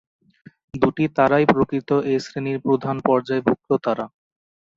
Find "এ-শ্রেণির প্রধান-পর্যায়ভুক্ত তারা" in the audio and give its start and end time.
2.11-4.05